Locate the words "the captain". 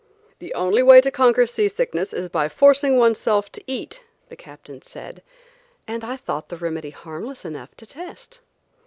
4.29-4.81